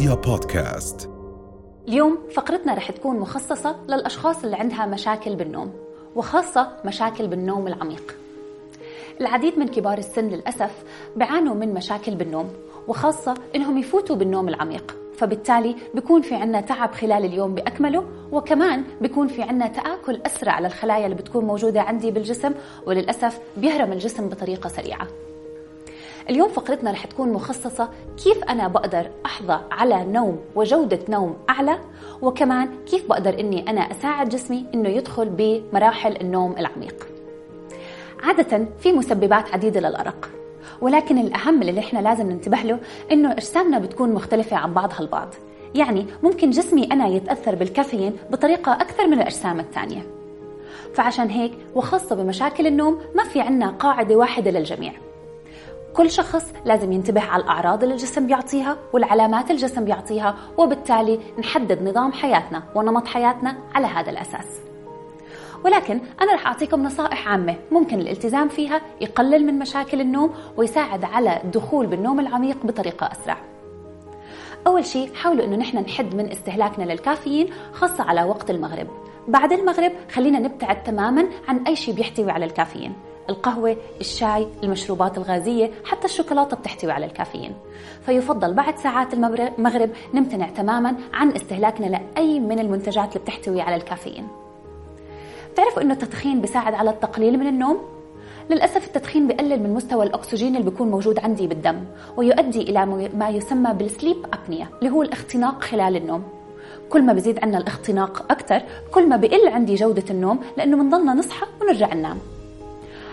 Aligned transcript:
رؤيا 0.00 0.14
بودكاست. 0.14 1.10
اليوم 1.88 2.18
فقرتنا 2.34 2.74
رح 2.74 2.90
تكون 2.90 3.20
مخصصة 3.20 3.76
للأشخاص 3.88 4.44
اللي 4.44 4.56
عندها 4.56 4.86
مشاكل 4.86 5.36
بالنوم 5.36 5.72
وخاصة 6.16 6.72
مشاكل 6.84 7.26
بالنوم 7.26 7.66
العميق. 7.66 8.16
العديد 9.20 9.58
من 9.58 9.68
كبار 9.68 9.98
السن 9.98 10.28
للأسف 10.28 10.84
بيعانوا 11.16 11.54
من 11.54 11.74
مشاكل 11.74 12.14
بالنوم 12.14 12.50
وخاصة 12.88 13.34
إنهم 13.56 13.78
يفوتوا 13.78 14.16
بالنوم 14.16 14.48
العميق 14.48 14.96
فبالتالي 15.16 15.76
بيكون 15.94 16.22
في 16.22 16.34
عنا 16.34 16.60
تعب 16.60 16.92
خلال 16.92 17.24
اليوم 17.24 17.54
بأكمله 17.54 18.04
وكمان 18.32 18.84
بيكون 19.00 19.28
في 19.28 19.42
عنا 19.42 19.66
تآكل 19.66 20.20
أسرع 20.26 20.60
للخلايا 20.60 21.04
اللي 21.04 21.16
بتكون 21.16 21.44
موجودة 21.44 21.80
عندي 21.80 22.10
بالجسم 22.10 22.52
وللأسف 22.86 23.38
بيهرم 23.56 23.92
الجسم 23.92 24.28
بطريقة 24.28 24.68
سريعة. 24.68 25.06
اليوم 26.30 26.48
فقرتنا 26.48 26.90
رح 26.90 27.06
تكون 27.06 27.32
مخصصة 27.32 27.88
كيف 28.24 28.44
أنا 28.44 28.68
بقدر 28.68 29.10
أحظى 29.26 29.60
على 29.70 30.04
نوم 30.04 30.38
وجودة 30.54 30.98
نوم 31.08 31.36
أعلى 31.50 31.78
وكمان 32.22 32.68
كيف 32.90 33.08
بقدر 33.08 33.40
إني 33.40 33.70
أنا 33.70 33.80
أساعد 33.80 34.28
جسمي 34.28 34.66
إنه 34.74 34.88
يدخل 34.88 35.28
بمراحل 35.28 36.16
النوم 36.20 36.54
العميق. 36.58 37.08
عادة 38.22 38.66
في 38.80 38.92
مسببات 38.92 39.52
عديدة 39.54 39.80
للأرق 39.80 40.30
ولكن 40.80 41.18
الأهم 41.18 41.62
اللي 41.62 41.80
إحنا 41.80 41.98
لازم 41.98 42.30
ننتبه 42.30 42.58
له 42.62 42.78
إنه 43.12 43.32
أجسامنا 43.32 43.78
بتكون 43.78 44.12
مختلفة 44.14 44.56
عن 44.56 44.74
بعضها 44.74 45.00
البعض 45.00 45.28
يعني 45.74 46.06
ممكن 46.22 46.50
جسمي 46.50 46.84
أنا 46.92 47.06
يتأثر 47.08 47.54
بالكافيين 47.54 48.16
بطريقة 48.30 48.72
أكثر 48.72 49.06
من 49.06 49.12
الأجسام 49.12 49.60
الثانية. 49.60 50.06
فعشان 50.94 51.28
هيك 51.30 51.52
وخاصة 51.74 52.16
بمشاكل 52.16 52.66
النوم 52.66 52.98
ما 53.14 53.24
في 53.24 53.40
عنا 53.40 53.70
قاعدة 53.70 54.16
واحدة 54.16 54.50
للجميع. 54.50 54.92
كل 55.96 56.10
شخص 56.10 56.52
لازم 56.64 56.92
ينتبه 56.92 57.20
على 57.20 57.42
الأعراض 57.42 57.82
اللي 57.82 57.94
الجسم 57.94 58.26
بيعطيها 58.26 58.76
والعلامات 58.92 59.50
الجسم 59.50 59.84
بيعطيها 59.84 60.34
وبالتالي 60.58 61.20
نحدد 61.38 61.82
نظام 61.82 62.12
حياتنا 62.12 62.62
ونمط 62.74 63.06
حياتنا 63.06 63.56
على 63.74 63.86
هذا 63.86 64.10
الأساس. 64.10 64.60
ولكن 65.64 66.00
أنا 66.20 66.34
رح 66.34 66.46
أعطيكم 66.46 66.82
نصائح 66.82 67.28
عامة 67.28 67.56
ممكن 67.70 68.00
الالتزام 68.00 68.48
فيها 68.48 68.80
يقلل 69.00 69.46
من 69.46 69.58
مشاكل 69.58 70.00
النوم 70.00 70.34
ويساعد 70.56 71.04
على 71.04 71.40
الدخول 71.44 71.86
بالنوم 71.86 72.20
العميق 72.20 72.66
بطريقة 72.66 73.10
أسرع. 73.12 73.36
أول 74.66 74.84
شيء 74.84 75.14
حاولوا 75.14 75.44
إنه 75.44 75.56
نحن 75.56 75.78
نحد 75.78 76.14
من 76.14 76.30
استهلاكنا 76.30 76.84
للكافيين 76.84 77.50
خاصة 77.72 78.04
على 78.04 78.22
وقت 78.22 78.50
المغرب. 78.50 78.86
بعد 79.28 79.52
المغرب 79.52 79.92
خلينا 80.12 80.38
نبتعد 80.38 80.82
تماما 80.82 81.26
عن 81.48 81.66
أي 81.66 81.76
شيء 81.76 81.94
بيحتوي 81.94 82.30
على 82.30 82.44
الكافيين. 82.44 82.92
القهوة، 83.30 83.76
الشاي، 84.00 84.46
المشروبات 84.62 85.18
الغازية، 85.18 85.70
حتى 85.84 86.04
الشوكولاتة 86.04 86.56
بتحتوي 86.56 86.92
على 86.92 87.06
الكافيين. 87.06 87.54
فيفضل 88.06 88.54
بعد 88.54 88.78
ساعات 88.78 89.14
المغرب 89.14 89.90
نمتنع 90.14 90.48
تماما 90.48 90.94
عن 91.12 91.30
استهلاكنا 91.30 91.86
لأي 91.86 92.40
من 92.40 92.58
المنتجات 92.58 93.08
اللي 93.08 93.24
بتحتوي 93.24 93.60
على 93.60 93.76
الكافيين. 93.76 94.28
بتعرفوا 95.52 95.82
إنه 95.82 95.92
التدخين 95.92 96.40
بيساعد 96.40 96.74
على 96.74 96.90
التقليل 96.90 97.38
من 97.38 97.46
النوم؟ 97.46 97.80
للأسف 98.50 98.86
التدخين 98.86 99.28
بقلل 99.28 99.62
من 99.62 99.74
مستوى 99.74 100.06
الأكسجين 100.06 100.56
اللي 100.56 100.70
بيكون 100.70 100.90
موجود 100.90 101.18
عندي 101.18 101.46
بالدم 101.46 101.84
ويؤدي 102.16 102.62
إلى 102.62 102.86
ما 103.14 103.28
يسمى 103.28 103.74
بالسليب 103.74 104.16
أبنيا 104.32 104.68
اللي 104.78 104.90
هو 104.90 105.02
الاختناق 105.02 105.62
خلال 105.62 105.96
النوم 105.96 106.22
كل 106.90 107.02
ما 107.02 107.12
بزيد 107.12 107.38
عنا 107.44 107.58
الاختناق 107.58 108.26
أكثر 108.30 108.62
كل 108.90 109.08
ما 109.08 109.16
بقل 109.16 109.48
عندي 109.48 109.74
جودة 109.74 110.04
النوم 110.10 110.40
لأنه 110.56 110.76
بنضلنا 110.76 111.14
نصحى 111.14 111.46
ونرجع 111.60 111.94
ننام 111.94 112.18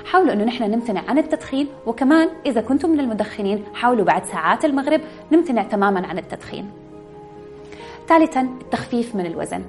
حاولوا 0.07 0.33
إنه 0.33 0.43
نحن 0.43 0.63
نمتنع 0.63 1.01
عن 1.07 1.17
التدخين 1.17 1.67
وكمان 1.85 2.29
إذا 2.45 2.61
كنتم 2.61 2.89
من 2.89 2.99
المدخنين 2.99 3.63
حاولوا 3.73 4.05
بعد 4.05 4.25
ساعات 4.25 4.65
المغرب 4.65 5.01
نمتنع 5.31 5.63
تماما 5.63 6.07
عن 6.07 6.17
التدخين. 6.17 6.69
ثالثا 8.07 8.41
التخفيف 8.41 9.15
من 9.15 9.25
الوزن. 9.25 9.61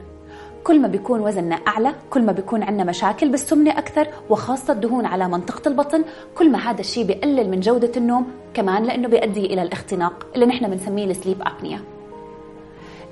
كل 0.64 0.80
ما 0.80 0.88
بيكون 0.88 1.20
وزننا 1.20 1.54
أعلى 1.54 1.94
كل 2.10 2.22
ما 2.22 2.32
بيكون 2.32 2.62
عندنا 2.62 2.84
مشاكل 2.84 3.28
بالسمنة 3.28 3.78
أكثر 3.78 4.08
وخاصة 4.30 4.72
الدهون 4.72 5.06
على 5.06 5.28
منطقة 5.28 5.68
البطن 5.68 6.04
كل 6.34 6.50
ما 6.50 6.58
هذا 6.58 6.80
الشيء 6.80 7.04
بيقلل 7.04 7.50
من 7.50 7.60
جودة 7.60 7.92
النوم 7.96 8.26
كمان 8.54 8.84
لأنه 8.84 9.08
بيؤدي 9.08 9.46
إلى 9.46 9.62
الاختناق 9.62 10.26
اللي 10.34 10.46
نحن 10.46 10.70
بنسميه 10.70 11.04
السليب 11.04 11.42
أبنيا 11.42 11.80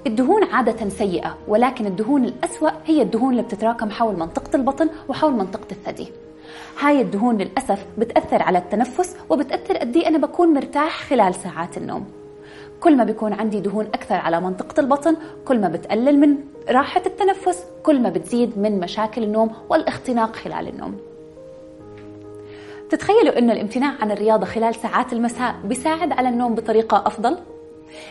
الدهون 0.06 0.44
عادة 0.44 0.88
سيئة 0.88 1.36
ولكن 1.48 1.86
الدهون 1.86 2.24
الأسوأ 2.24 2.70
هي 2.84 3.02
الدهون 3.02 3.30
اللي 3.30 3.42
بتتراكم 3.42 3.90
حول 3.90 4.16
منطقة 4.16 4.56
البطن 4.56 4.88
وحول 5.08 5.32
منطقة 5.32 5.66
الثدي. 5.70 6.08
هاي 6.80 7.00
الدهون 7.00 7.38
للأسف 7.38 7.86
بتأثر 7.98 8.42
على 8.42 8.58
التنفس 8.58 9.16
وبتأثر 9.30 9.76
قد 9.76 9.96
إيه 9.96 10.08
أنا 10.08 10.18
بكون 10.18 10.54
مرتاح 10.54 11.08
خلال 11.08 11.34
ساعات 11.34 11.76
النوم. 11.76 12.04
كل 12.80 12.96
ما 12.96 13.04
بيكون 13.04 13.32
عندي 13.32 13.60
دهون 13.60 13.84
أكثر 13.84 14.14
على 14.14 14.40
منطقة 14.40 14.80
البطن 14.80 15.16
كل 15.44 15.60
ما 15.60 15.68
بتقلل 15.68 16.20
من 16.20 16.36
راحة 16.70 17.02
التنفس 17.06 17.64
كل 17.82 18.00
ما 18.00 18.08
بتزيد 18.08 18.58
من 18.58 18.80
مشاكل 18.80 19.22
النوم 19.22 19.50
والاختناق 19.70 20.36
خلال 20.36 20.68
النوم. 20.68 20.96
تتخيلوا 22.90 23.38
أن 23.38 23.50
الامتناع 23.50 23.92
عن 24.00 24.10
الرياضة 24.10 24.46
خلال 24.46 24.74
ساعات 24.74 25.12
المساء 25.12 25.54
بيساعد 25.64 26.12
على 26.12 26.28
النوم 26.28 26.54
بطريقة 26.54 27.06
أفضل؟ 27.06 27.38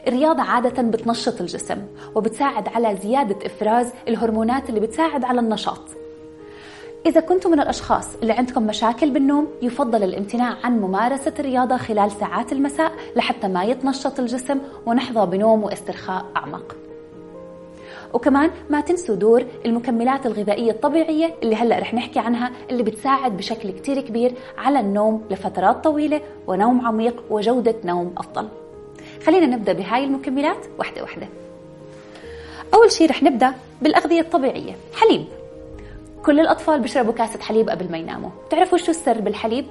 الرياضة 0.07 0.43
عادة 0.43 0.81
بتنشط 0.81 1.41
الجسم 1.41 1.81
وبتساعد 2.15 2.67
على 2.67 2.95
زيادة 3.03 3.45
إفراز 3.45 3.93
الهرمونات 4.07 4.69
اللي 4.69 4.79
بتساعد 4.79 5.23
على 5.23 5.39
النشاط. 5.39 6.04
إذا 7.05 7.21
كنتم 7.21 7.51
من 7.51 7.59
الأشخاص 7.59 8.07
اللي 8.21 8.33
عندكم 8.33 8.67
مشاكل 8.67 9.09
بالنوم 9.09 9.47
يفضل 9.61 10.03
الامتناع 10.03 10.57
عن 10.63 10.81
ممارسة 10.81 11.33
الرياضة 11.39 11.77
خلال 11.77 12.11
ساعات 12.11 12.51
المساء 12.51 12.91
لحتى 13.15 13.47
ما 13.47 13.63
يتنشط 13.63 14.19
الجسم 14.19 14.59
ونحظى 14.85 15.25
بنوم 15.25 15.63
واسترخاء 15.63 16.25
أعمق. 16.35 16.75
وكمان 18.13 18.51
ما 18.69 18.81
تنسوا 18.81 19.15
دور 19.15 19.45
المكملات 19.65 20.25
الغذائية 20.25 20.71
الطبيعية 20.71 21.33
اللي 21.43 21.55
هلأ 21.55 21.79
رح 21.79 21.93
نحكي 21.93 22.19
عنها 22.19 22.51
اللي 22.69 22.83
بتساعد 22.83 23.37
بشكل 23.37 23.71
كتير 23.71 24.01
كبير 24.01 24.33
على 24.57 24.79
النوم 24.79 25.23
لفترات 25.31 25.83
طويلة 25.83 26.21
ونوم 26.47 26.87
عميق 26.87 27.23
وجودة 27.29 27.75
نوم 27.83 28.13
أفضل. 28.17 28.47
خلينا 29.25 29.45
نبدأ 29.45 29.73
بهاي 29.73 30.03
المكملات 30.03 30.65
واحدة 30.79 31.01
واحدة. 31.01 31.27
أول 32.73 32.91
شيء 32.91 33.09
رح 33.09 33.23
نبدأ 33.23 33.53
بالأغذية 33.81 34.21
الطبيعية. 34.21 34.75
حليب. 34.93 35.25
كل 36.25 36.39
الأطفال 36.39 36.79
بيشربوا 36.79 37.13
كاسة 37.13 37.39
حليب 37.39 37.69
قبل 37.69 37.91
ما 37.91 37.97
يناموا. 37.97 38.29
بتعرفوا 38.47 38.77
شو 38.77 38.91
السر 38.91 39.21
بالحليب؟ 39.21 39.65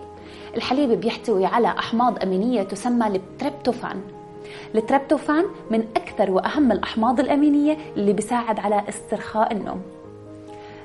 الحليب 0.56 1.00
بيحتوي 1.00 1.46
على 1.46 1.68
أحماض 1.68 2.22
أمينية 2.22 2.62
تسمى 2.62 3.06
التريبتوفان. 3.06 4.00
التريبتوفان 4.74 5.44
من 5.70 5.84
أكثر 5.96 6.30
وأهم 6.30 6.72
الأحماض 6.72 7.20
الأمينية 7.20 7.76
اللي 7.96 8.12
بيساعد 8.12 8.58
على 8.60 8.84
استرخاء 8.88 9.52
النوم. 9.52 9.82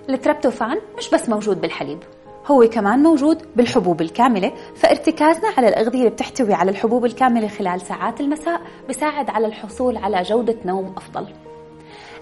التريبتوفان 0.09 0.77
مش 0.97 1.09
بس 1.09 1.29
موجود 1.29 1.61
بالحليب 1.61 1.99
هو 2.47 2.69
كمان 2.69 3.03
موجود 3.03 3.41
بالحبوب 3.55 4.01
الكاملة. 4.01 4.51
فارتكازنا 4.75 5.49
على 5.57 5.67
الأغذية 5.67 5.99
اللي 5.99 6.09
بتحتوي 6.09 6.53
على 6.53 6.71
الحبوب 6.71 7.05
الكاملة 7.05 7.47
خلال 7.47 7.81
ساعات 7.81 8.21
المساء 8.21 8.61
بيساعد 8.87 9.29
على 9.29 9.47
الحصول 9.47 9.97
على 9.97 10.21
جودة 10.21 10.55
نوم 10.65 10.93
أفضل. 10.97 11.25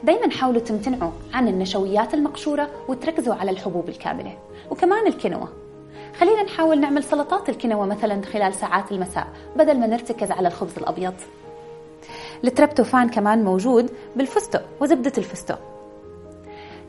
دايما 0.04 0.30
حاولوا 0.30 0.62
تمتنعوا 0.62 1.12
عن 1.34 1.48
النشويات 1.48 2.14
المقشورة 2.14 2.70
وتركزوا 2.88 3.36
على 3.36 3.52
الحبوب 3.52 3.90
الكاملة. 3.90 4.38
وكمان 4.72 5.08
الكينوا 5.08 5.48
خلينا 6.20 6.44
نحاول 6.44 6.80
نعمل 6.80 7.04
سلطات 7.04 7.50
الكينوا 7.50 7.86
مثلا 7.86 8.22
خلال 8.22 8.54
ساعات 8.54 8.92
المساء 8.92 9.28
بدل 9.56 9.80
ما 9.80 9.88
نرتكز 9.88 10.32
على 10.32 10.48
الخبز 10.48 10.78
الأبيض. 10.78 11.14
التريبتوفان 12.44 13.10
كمان 13.10 13.44
موجود 13.44 13.92
بالفستق 14.16 14.66
وزبدة 14.82 15.14
الفستق. 15.18 15.60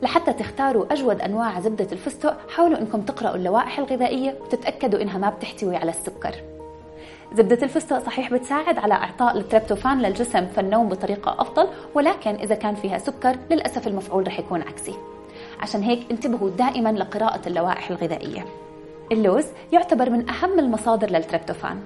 لحتى 0.01 0.33
تختاروا 0.33 0.93
أجود 0.93 1.21
أنواع 1.21 1.59
زبدة 1.59 1.87
الفستق 1.91 2.49
حاولوا 2.49 2.77
أنكم 2.77 3.01
تقرأوا 3.01 3.35
اللوائح 3.35 3.79
الغذائية 3.79 4.35
وتتأكدوا 4.41 5.01
إنها 5.01 5.17
ما 5.17 5.29
بتحتوي 5.29 5.75
على 5.75 5.91
السكر. 5.91 6.35
زبدة 7.33 7.63
الفستق 7.63 7.99
صحيح 8.05 8.33
بتساعد 8.33 8.77
على 8.77 8.93
إعطاء 8.93 9.37
التريبتوفان 9.37 10.01
للجسم 10.01 10.45
فالنوم 10.45 10.89
بطريقة 10.89 11.35
أفضل 11.39 11.67
ولكن 11.95 12.35
إذا 12.35 12.55
كان 12.55 12.75
فيها 12.75 12.97
سكر 12.97 13.35
للأسف 13.51 13.87
المفعول 13.87 14.27
رح 14.27 14.39
يكون 14.39 14.61
عكسي. 14.61 14.95
عشان 15.59 15.83
هيك 15.83 16.11
انتبهوا 16.11 16.49
دائما 16.49 16.89
لقراءة 16.89 17.47
اللوائح 17.47 17.89
الغذائية. 17.89 18.45
اللوز 19.11 19.45
يعتبر 19.71 20.09
من 20.09 20.29
أهم 20.29 20.59
المصادر 20.59 21.09
للتريبتوفان. 21.09 21.79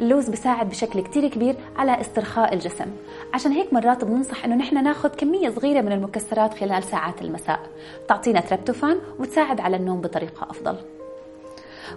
اللوز 0.00 0.28
بيساعد 0.28 0.68
بشكل 0.68 1.00
كتير 1.00 1.28
كبير 1.28 1.56
على 1.76 2.00
استرخاء 2.00 2.54
الجسم. 2.54 2.86
عشان 3.34 3.52
هيك 3.52 3.72
مرات 3.72 4.04
بننصح 4.04 4.44
إنه 4.44 4.54
نحن 4.54 4.84
ناخذ 4.84 5.08
كمية 5.08 5.50
صغيرة 5.50 5.80
من 5.80 5.92
المكسرات 5.92 6.54
خلال 6.54 6.82
ساعات 6.82 7.22
المساء. 7.22 7.60
تعطينا 8.08 8.40
تريبتوفان 8.40 9.00
وتساعد 9.18 9.60
على 9.60 9.76
النوم 9.76 10.00
بطريقة 10.00 10.50
أفضل. 10.50 10.76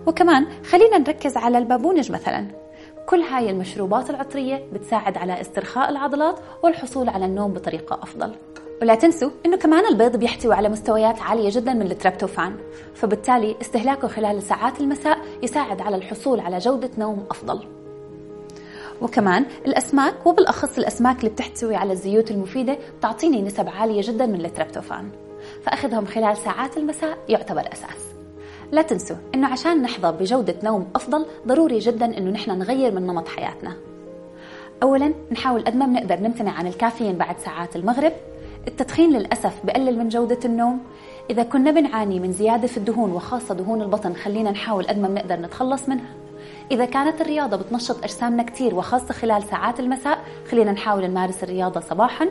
وكمان 0.08 0.48
خلينا 0.64 0.98
نركز 0.98 1.38
على 1.38 1.58
البابونج 1.58 2.12
مثلا. 2.12 2.48
كل 3.08 3.22
هاي 3.22 3.50
المشروبات 3.50 4.10
العطرية 4.10 4.68
بتساعد 4.74 5.18
على 5.18 5.42
استرخاء 5.42 5.90
العضلات 5.90 6.40
والحصول 6.64 7.10
على 7.10 7.26
النوم 7.26 7.54
بطريقة 7.54 8.00
أفضل. 8.04 8.36
ولا 8.82 8.96
تنسوا 8.96 9.30
إنه 9.46 9.58
كمان 9.58 9.86
البيض 9.86 10.16
بيحتوي 10.16 10.54
على 10.54 10.70
مستويات 10.70 11.22
عالية 11.22 11.50
جدا 11.52 11.74
من 11.74 11.92
التريبتوفان. 11.92 12.56
فبالتالي 12.96 13.56
استهلاكه 13.62 14.08
خلال 14.08 14.44
ساعات 14.44 14.80
المساء 14.82 15.18
يساعد 15.44 15.82
على 15.82 15.96
الحصول 15.96 16.40
على 16.40 16.58
جودة 16.58 16.90
نوم 16.98 17.26
أفضل. 17.32 17.60
وكمان 19.02 19.46
الأسماك 19.66 20.26
وبالأخص 20.26 20.78
الأسماك 20.78 21.20
اللي 21.20 21.30
بتحتوي 21.30 21.76
على 21.76 21.94
الزيوت 21.94 22.32
المفيدة 22.32 22.78
بتعطيني 23.00 23.42
نسب 23.42 23.70
عالية 23.70 24.02
جدا 24.02 24.26
من 24.26 24.46
التريبتوفان. 24.46 25.10
فأخذهم 25.64 26.06
خلال 26.06 26.38
ساعات 26.38 26.78
المساء 26.78 27.18
يعتبر 27.30 27.62
أساس. 27.74 28.07
لا 28.72 28.82
تنسوا 28.82 29.16
إنه 29.36 29.48
عشان 29.48 29.82
نحظى 29.82 30.12
بجودة 30.12 30.56
نوم 30.64 30.88
أفضل 30.96 31.26
ضروري 31.48 31.80
جدا 31.80 32.18
إنه 32.18 32.32
نحن 32.32 32.60
نغير 32.60 32.92
من 32.92 33.08
نمط 33.08 33.28
حياتنا. 33.28 33.74
اولا 34.84 35.14
نحاول 35.32 35.62
قد 35.64 35.76
ما 35.76 35.86
بنقدر 35.86 36.20
نمتنع 36.20 36.52
عن 36.52 36.68
الكافيين 36.68 37.18
بعد 37.18 37.36
ساعات 37.40 37.76
المغرب. 37.76 38.14
التدخين 38.68 39.14
للأسف 39.14 39.54
بقلل 39.64 40.00
من 40.00 40.10
جودة 40.10 40.40
النوم. 40.46 40.80
إذا 41.30 41.44
كنا 41.44 41.72
بنعاني 41.72 42.20
من 42.20 42.34
زيادة 42.34 42.68
في 42.68 42.78
الدهون 42.78 43.12
وخاصة 43.12 43.56
دهون 43.56 43.82
البطن 43.82 44.14
خلينا 44.14 44.52
نحاول 44.52 44.88
قد 44.88 45.00
ما 45.00 45.08
بنقدر 45.08 45.36
نتخلص 45.36 45.90
منها. 45.90 46.10
إذا 46.72 46.86
كانت 46.86 47.22
الرياضة 47.22 47.58
بتنشط 47.58 48.04
أجسامنا 48.04 48.44
كتير 48.44 48.76
وخاصة 48.76 49.14
خلال 49.14 49.44
ساعات 49.44 49.80
المساء 49.80 50.20
خلينا 50.52 50.72
نحاول 50.72 51.08
نمارس 51.08 51.44
الرياضة 51.44 51.80
صباحا 51.80 52.28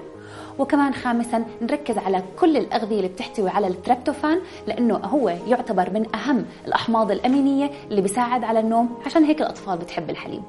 وكمان 0.58 0.94
خامسا 0.94 1.44
نركز 1.62 1.98
على 1.98 2.22
كل 2.40 2.56
الأغذية 2.56 2.96
اللي 2.96 3.08
بتحتوي 3.08 3.50
على 3.50 3.66
التريبتوفان 3.66 4.40
لأنه 4.66 4.96
هو 4.96 5.28
يعتبر 5.28 5.90
من 5.90 6.14
أهم 6.14 6.44
الأحماض 6.66 7.10
الأمينية 7.10 7.70
اللي 7.90 8.00
بيساعد 8.02 8.44
على 8.44 8.60
النوم 8.60 8.98
عشان 9.06 9.24
هيك 9.24 9.40
الأطفال 9.40 9.78
بتحب 9.78 10.10
الحليب. 10.10 10.42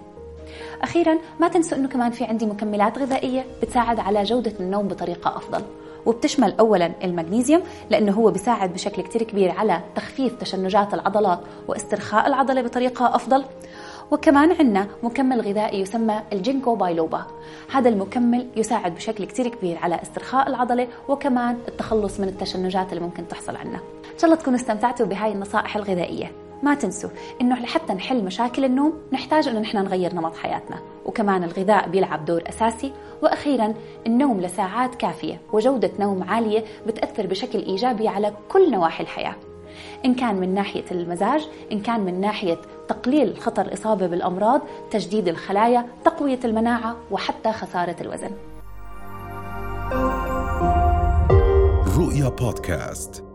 أخيرا 0.82 1.18
ما 1.40 1.48
تنسوا 1.48 1.78
أنه 1.78 1.88
كمان 1.88 2.12
في 2.12 2.24
عندي 2.24 2.46
مكملات 2.46 2.98
غذائية 2.98 3.46
بتساعد 3.62 4.00
على 4.00 4.24
جودة 4.24 4.54
النوم 4.60 4.88
بطريقة 4.88 5.38
أفضل. 5.38 5.62
وبتشمل 6.06 6.54
اولا 6.60 6.92
المغنيسيوم 7.04 7.62
لأنه 7.90 8.12
هو 8.12 8.32
بيساعد 8.32 8.74
بشكل 8.74 9.02
كتير 9.02 9.24
كبير 9.24 9.52
على 9.52 9.82
تخفيف 9.96 10.34
تشنجات 10.34 10.94
العضلات 10.94 11.40
واسترخاء 11.68 12.28
العضلة 12.28 12.62
بطريقة 12.62 13.16
أفضل. 13.16 13.44
وكمان 14.12 14.52
عندنا 14.52 14.88
مكمل 15.04 15.42
غذائي 15.42 15.82
يسمى 15.82 16.22
ال 16.34 16.40
Ginkgo 16.40 16.76
biloba. 16.76 17.26
هذا 17.72 17.90
المكمل 17.90 18.48
يساعد 18.56 18.96
بشكل 18.96 19.26
كتير 19.26 19.48
كبير 19.48 19.78
على 19.78 20.02
استرخاء 20.02 20.50
العضلة 20.50 20.88
وكمان 21.08 21.58
التخلص 21.68 22.20
من 22.20 22.28
التشنجات 22.28 22.94
اللي 22.94 23.04
ممكن 23.04 23.28
تحصل 23.28 23.56
عنا. 23.56 23.78
إن 24.14 24.20
شاء 24.20 24.26
الله 24.26 24.36
تكونوا 24.36 24.60
استمتعتوا 24.60 25.06
بهاي 25.06 25.32
النصائح 25.32 25.76
الغذائية. 25.76 26.32
ما 26.64 26.76
تنسوا 26.76 27.10
إنه 27.42 27.60
لحتى 27.60 27.94
نحل 27.94 28.24
مشاكل 28.24 28.66
النوم 28.66 28.94
نحتاج 29.14 29.48
إنه 29.48 29.60
نحن 29.60 29.78
نغير 29.78 30.16
نمط 30.16 30.36
حياتنا. 30.36 30.80
وكمان 31.06 31.44
الغذاء 31.44 31.90
بيلعب 31.90 32.26
دور 32.26 32.44
أساسي. 32.50 32.94
وأخيرا 33.24 33.74
النوم 34.08 34.42
لساعات 34.42 34.96
كافية 34.96 35.42
وجودة 35.54 35.92
نوم 36.00 36.24
عالية 36.24 36.64
بتأثر 36.88 37.28
بشكل 37.28 37.60
إيجابي 37.60 38.08
على 38.08 38.34
كل 38.50 38.72
نواحي 38.72 39.04
الحياة. 39.04 39.36
إن 40.06 40.14
كان 40.14 40.36
من 40.36 40.54
ناحية 40.54 40.86
المزاج 40.92 41.48
إن 41.72 41.80
كان 41.80 42.00
من 42.00 42.22
ناحية 42.22 42.58
تقليل 42.90 43.38
خطر 43.38 43.62
الإصابة 43.62 44.08
بالأمراض 44.08 44.62
تجديد 44.92 45.28
الخلايا 45.28 45.86
تقوية 46.06 46.40
المناعة 46.46 46.96
وحتى 47.12 47.52
خسارة 47.52 47.96
الوزن. 48.02 48.32
رؤيا 51.98 52.30
بودكاست. 52.30 53.27